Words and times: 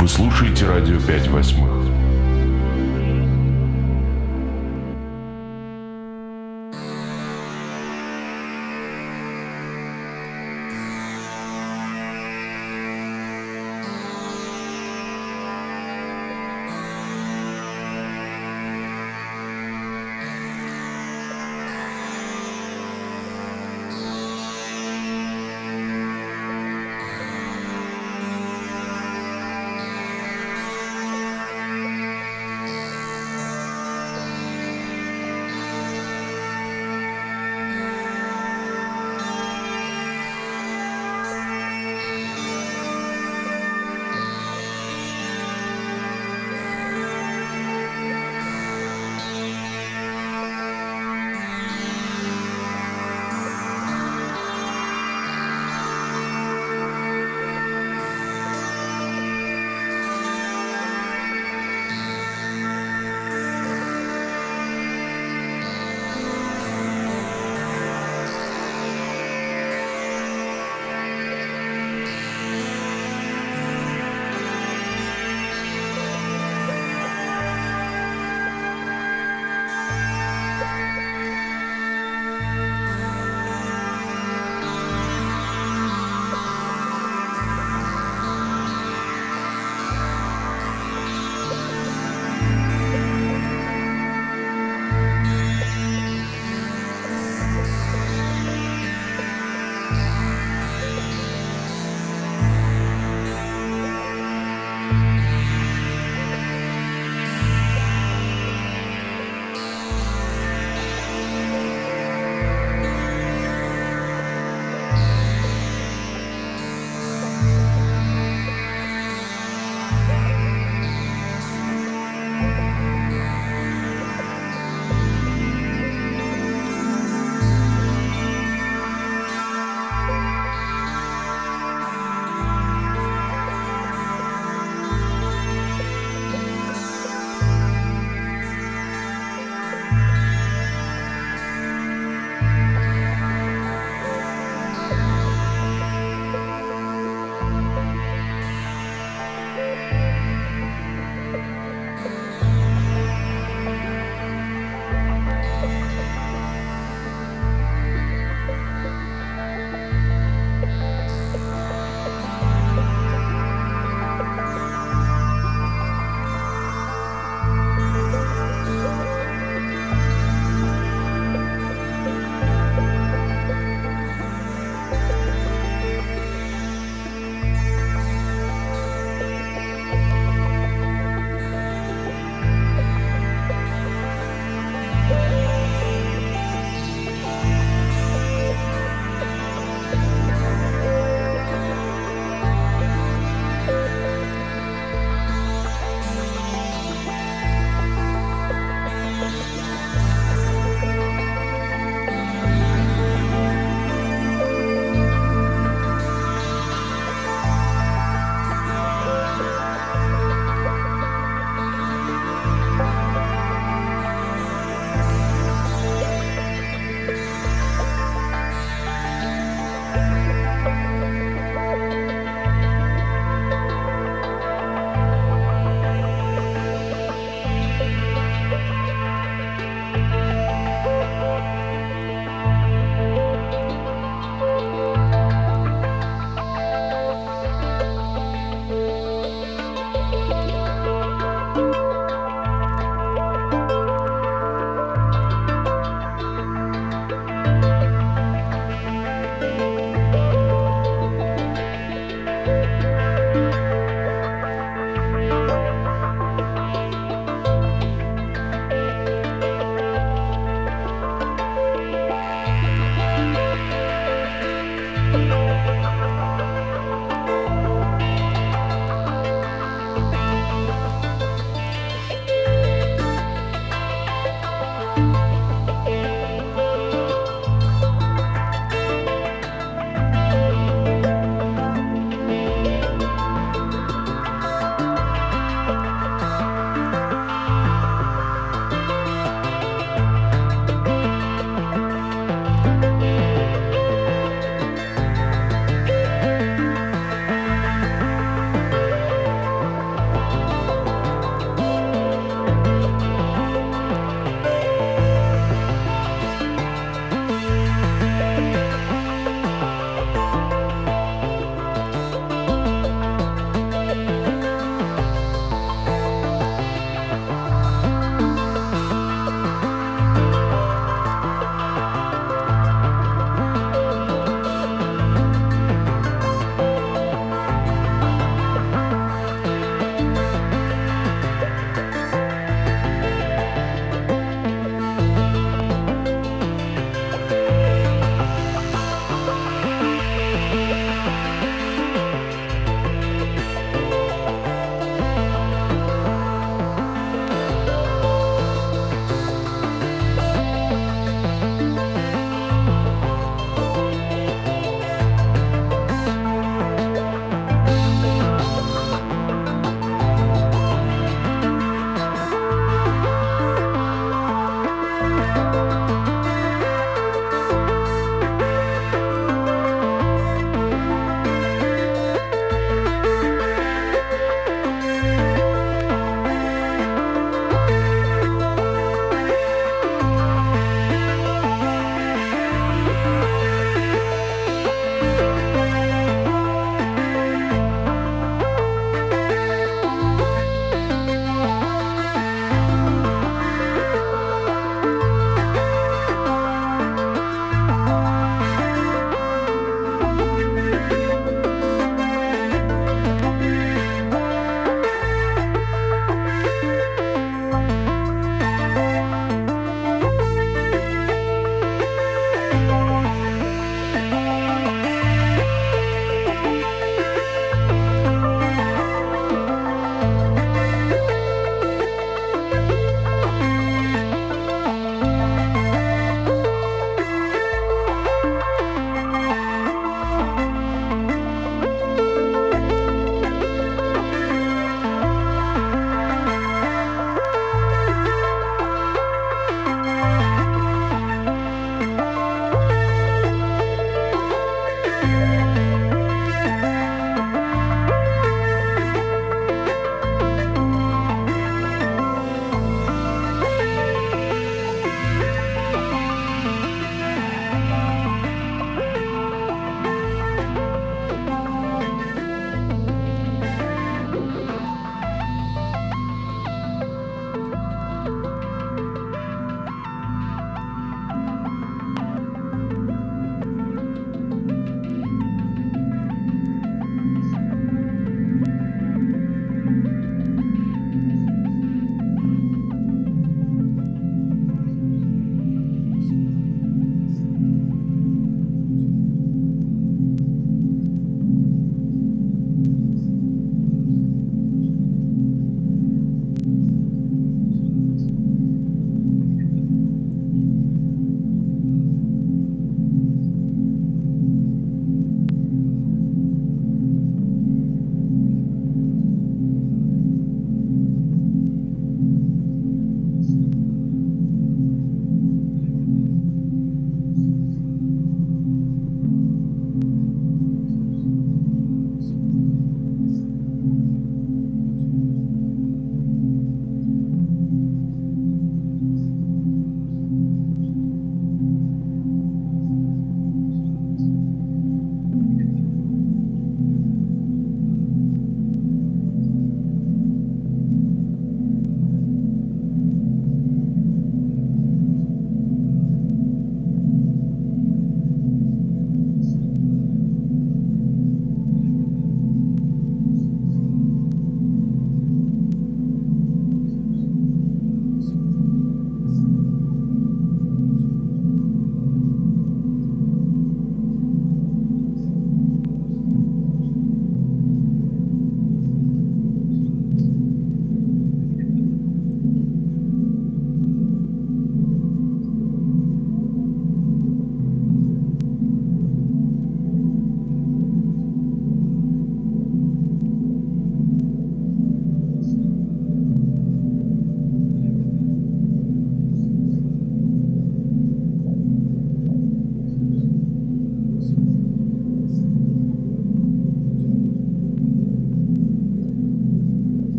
Вы 0.00 0.08
слушаете 0.08 0.66
радио 0.66 0.98
5 0.98 1.28
восьмых. 1.28 1.89